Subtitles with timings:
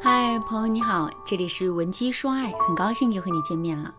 [0.00, 3.94] 嗨，朋友你好，这里是文姬说爱，很高兴又和你见面了。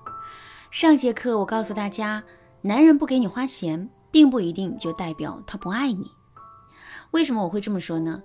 [0.69, 2.23] 上节课我告诉大家，
[2.62, 6.11] 男人不给你花钱，并不一定就代表他不爱你。
[7.11, 8.21] 为什么我会这么说呢？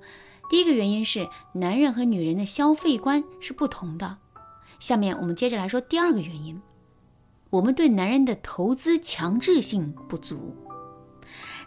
[0.50, 4.18] 第一个原因是男人和女人的消费观是不同的。
[4.78, 6.60] 下面我们接着来说第二个原因，
[7.50, 10.54] 我们对男人的投资强制性不足。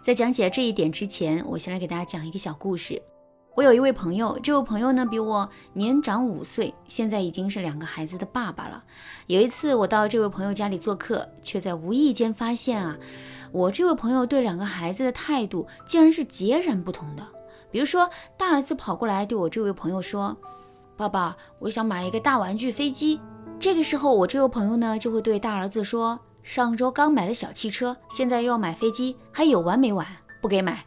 [0.02, 3.02] 在讲解这一点之前，我先来给大家讲一个小故事。
[3.56, 8.84] 我有一位朋友，这位朋友呢比我年长五岁，现在已经是两个孩子的爸爸了。
[9.28, 12.98] 有一次我到这位朋友家里做客，却在无意间发现啊，
[13.52, 17.24] 我这位朋友对两个孩子的态度竟然是截然不同的。
[17.70, 20.36] 比如说，大儿子跑过来对我这位朋友说
[20.98, 23.20] ：“爸爸，我想买一个大玩具飞机。”
[23.60, 30.08] 这个时候，我这位朋友呢就会对大儿子说：“上周刚买的小汽车，现在又要买飞机，还有完没完？
[30.42, 30.84] 不给买。”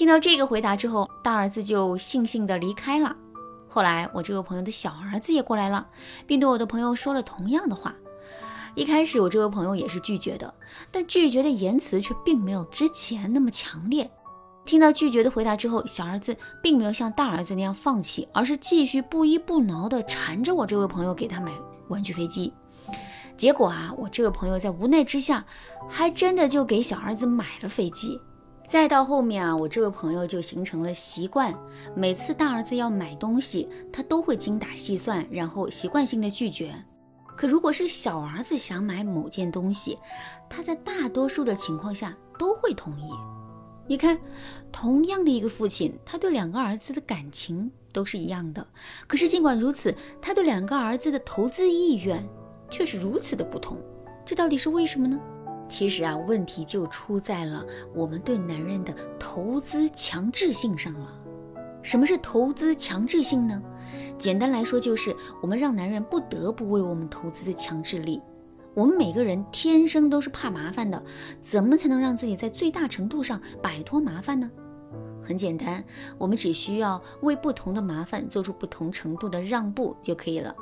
[0.00, 3.14] 听到这个回答之后，大儿子就悻悻地离开了。
[3.68, 5.86] 后来，我这位朋友的小儿子也过来了，
[6.26, 7.94] 并对我的朋友说了同样的话。
[8.74, 10.54] 一开始，我这位朋友也是拒绝的，
[10.90, 14.10] 但拒绝的言辞却并没有之前那么强烈。
[14.64, 21.52] 听到拒绝的回答之后，小儿子并没有像大儿子那样放弃，而是继续不依不挠地缠着我这位朋友给他买
[21.88, 22.50] 玩具飞机。
[23.36, 25.44] 结果啊，我这位朋友在无奈之下，
[25.90, 28.18] 还真的就给小儿子买了飞机。
[28.70, 31.52] 再到后面啊，我这位朋友就形成了习惯，
[31.96, 36.72] 每次大儿子要买东西，他都会精打细算，然后习惯性的拒绝。
[37.36, 39.98] 可如果是小儿子想买某件东西，
[40.48, 43.10] 他在大多数的情况下都会同意。
[43.88, 44.16] 你看，
[44.70, 48.64] 同样的一个父亲，他对两个儿子的感情都是一样的，
[49.08, 52.24] 可是尽管如此，他对两个儿子的投资意愿
[52.70, 53.76] 却是如此的不同，
[54.24, 55.18] 这到底是为什么呢？
[55.70, 61.18] 其实啊，问题就出在了我们对男人的投资强制性上了。
[61.82, 63.62] 什么是投资强制性呢？
[64.18, 68.20] 简单来说，就是我们让男人不得不为我们投资的强制力。
[68.74, 71.02] 我们每个人天生都是怕麻烦的，
[71.42, 74.50] 怎么才能让自己在最大程度上摆脱麻烦呢？
[75.22, 75.82] 很简单，
[76.18, 80.54] 我们只需要为不同的麻烦做出不同程度的让步就可以了。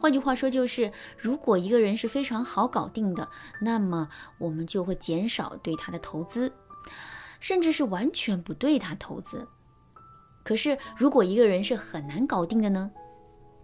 [0.00, 3.28] 换句话说，就是如果一个人是非常好搞定的，
[3.60, 6.50] 那么我们就会减少对他的投资，
[7.38, 9.46] 甚至是完全不对他投资。
[10.42, 12.90] 可是，如果一个人是很难搞定的呢？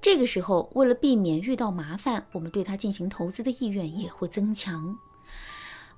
[0.02, 4.94] 这个时候，为了避免遇到麻烦，我们对他进行投资的意愿也会增强。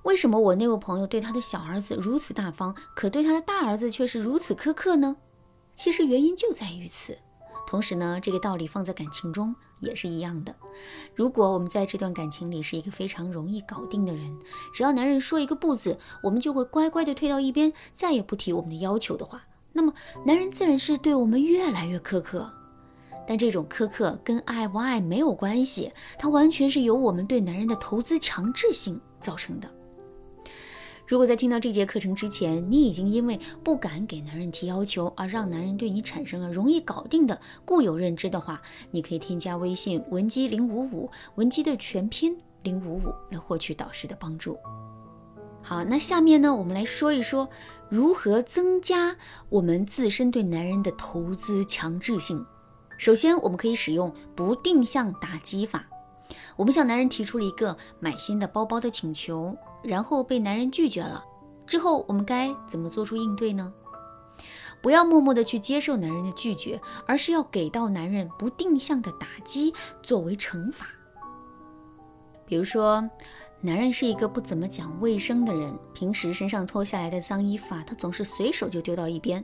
[0.03, 5.17] 为什么我那位朋友对他的小儿子如此大方，可对他的大儿子却是如此苛刻呢？
[5.75, 7.17] 其实原因就在于此。
[7.67, 10.55] 同时呢，这个道理放在感情中也是一样的。
[11.15, 14.37] 如果我们在这段感情里是一个非常容易搞定的人，
[14.73, 19.93] 只要男人说一个不字，我们就会乖乖的退到一边，再也不提我们的要求的话，那么
[20.25, 22.49] 男人自然是对我们越来越苛刻。
[23.27, 29.69] 但这种苛刻跟爱不爱没有关系，它完全是由我们对男人的投资强制性造成的。
[31.09, 38.61] 如果在听到这节课程之前，你已经因为不敢给男人提要求而让男人对你产生了容易搞定的固有认知的话，
[38.91, 44.55] 你可以添加微信文姬零五五，文姬的全拼零五五来获取导师的帮助。
[45.63, 47.49] 好，那下面呢，我们来说一说
[47.89, 49.17] 如何增加
[49.49, 52.45] 我们自身对男人的投资强制性。
[52.99, 55.87] 首先，我们可以使用不定向打击法。
[56.55, 59.57] 我们向男人提出了一个买新的包包的请求。
[59.81, 61.23] 然后被男人拒绝了，
[61.65, 63.73] 之后我们该怎么做出应对呢？
[64.81, 70.87] 不要默默的去接受男人的拒绝，而是要给到男人不定向的打击作为惩罚。
[72.45, 73.07] 比如说，
[73.61, 79.43] 男人是一个不怎么讲卫生的人，平时身上脱下来的脏衣服啊，他总是随手就丢到一边，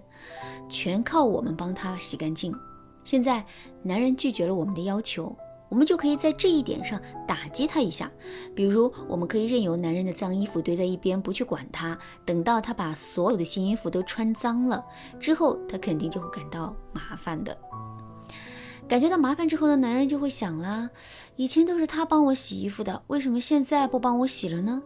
[0.70, 2.56] 全靠我们帮他洗干净。
[3.04, 3.46] 现在
[3.84, 5.36] 男人拒绝了我们的要求。
[5.68, 8.12] 我们就可以在这一点上打击他一下，
[8.54, 14.86] 比如我们可以任由男人的脏衣服堆在一边，不去管他，等到他把所有的新衣服都穿脏了
[15.20, 17.58] 之后，他肯定就会感到麻烦的。
[18.88, 20.90] 感觉到麻烦之后呢，男人就会想啦，
[21.36, 24.82] 以前都是他帮我洗衣服的，为什么现在不帮我洗了呢？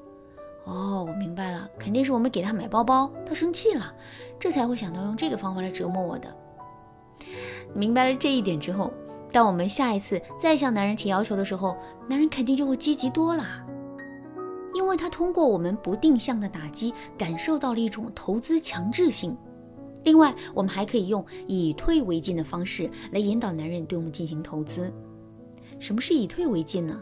[0.63, 3.93] 哦，我明白了，肯定是我们给他买包包，他生气了，
[4.39, 6.33] 这才会想到用这个方法来折磨我的。
[7.73, 8.93] 明白了这一点之后。
[9.31, 11.77] 当我们下一次再向男人提要求的时候，
[12.07, 13.45] 男人肯定就会积极多了，
[14.73, 19.37] 因为他通过我们不定向的打击，感受到了一种投资强制性。
[20.03, 24.91] 另外，我们还可以用以退为进的方式来引导男人对我们进行投资。
[25.77, 26.99] 什么是以退为进呢？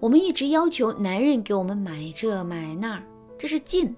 [0.00, 3.02] 我们一直要求男人给我们买这买那，
[3.38, 3.94] 这是进；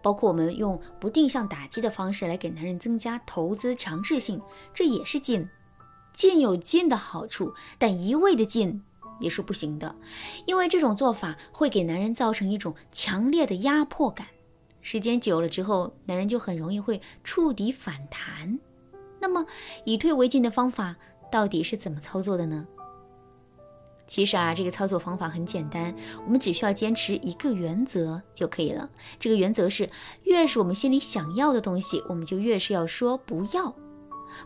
[0.00, 4.40] 包括我们用不定向打击的方式来给男人增加投资强制性，
[4.72, 5.46] 这也是进。
[6.14, 8.82] 进有进的好处，但一味的进
[9.20, 9.94] 也是不行的，
[10.46, 14.28] 因为这种做法会给男人造成一种强烈的压迫感。
[14.80, 18.58] 时间久了之后，男人就很容易会触底反弹。
[19.20, 19.46] 那么，
[19.84, 20.96] 以退为进的方法
[21.32, 22.66] 到底是怎么操作的呢？
[24.06, 25.94] 其实啊，这个操作方法很简单，
[26.26, 28.90] 我们只需要坚持一个原则就可以了。
[29.18, 29.88] 这个原则是，
[30.24, 33.74] 越是我们心里想要的东西，我们就越是要说不要。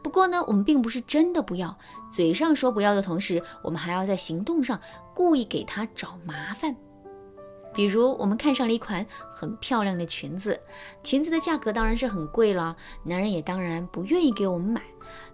[0.03, 1.77] 不过呢，我们并不是真的不要，
[2.11, 4.81] 嘴上说不要的同时，我们还要在行动上
[5.15, 6.75] 故意给他找麻烦。
[7.75, 10.59] 比如，我们看上了一款很漂亮的裙子，
[11.03, 14.83] 裙子的价格当然是很贵了，男人也当然不愿意给我们买。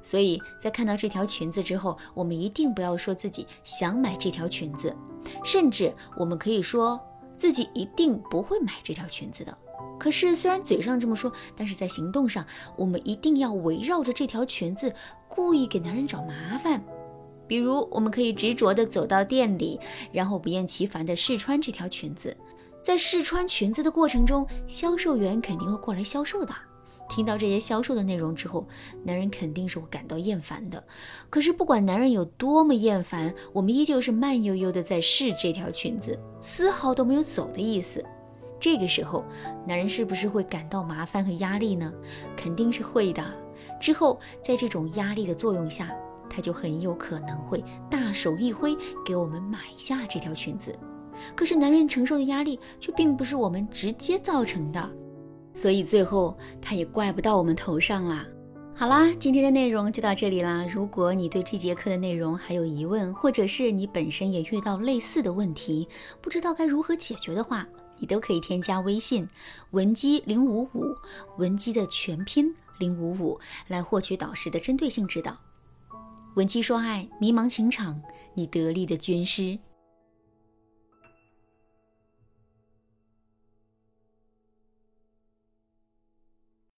[0.02, 4.94] 所以在看到这条裙子之后，我们一定不要说自己想买这条裙子，
[5.42, 7.00] 甚至我们可以说
[7.36, 9.56] 自己一定不会买这条裙子的。
[10.04, 12.44] 可是虽然嘴上这么说，但是在行动上，
[12.76, 14.92] 我们一定要围绕着这条裙子，
[15.30, 16.84] 故意给男人找麻烦。
[17.48, 19.80] 比如，我们可以执着地走到店里，
[20.12, 22.36] 然后不厌其烦地试穿这条裙子。
[22.82, 26.54] 在试穿裙子的过程中，销售员肯定会过来销售的。
[27.08, 28.68] 听到这些销售的内容之后，
[29.04, 30.84] 男人肯定是会感到厌烦的。
[31.30, 38.04] 可是不管男人有多么厌烦，我们依旧是慢悠悠的在试这条裙子，丝毫都没有走的意思。
[38.64, 39.22] 这个时候，
[39.66, 41.92] 男人是不是会感到麻烦和压力呢？
[42.34, 43.22] 肯定是会的。
[43.78, 45.94] 之后，在这种压力的作用下，
[46.30, 48.74] 他就很有可能会大手一挥，
[49.04, 50.74] 给我们买下这条裙子。
[51.36, 54.90] 可是男人承受的压力却并不是我们直接造成的。
[55.52, 58.24] 所以最后他也怪不到我们头上啦。
[58.74, 60.64] 好啦，今天的内容就到这里啦。
[60.72, 65.86] 如果你对这节课的内容还有疑问，或者是你本身也遇到类似的问题，
[66.22, 67.68] 不知道该如何解决的话，
[67.98, 69.28] 你都可以添加微信
[69.70, 70.96] 文姬零五五，
[71.38, 73.38] 文姬的全拼零五五，
[73.68, 75.36] 来获取导师的针对性指导。
[76.34, 78.00] 文姬说爱，迷茫情场，
[78.34, 79.58] 你得力的军师。